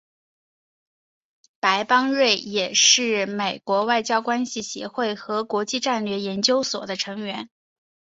[1.59, 7.51] 白邦瑞也是美国外交关系协会和国际战略研究所的成员。